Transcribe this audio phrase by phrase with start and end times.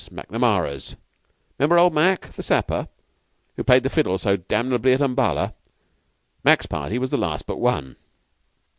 [0.09, 0.95] Macnamara's
[1.59, 2.87] 'member old Mac, the Sapper,
[3.55, 5.53] who played the fiddle so damnably at Umballa?
[6.43, 7.97] Mac's party was the last but one.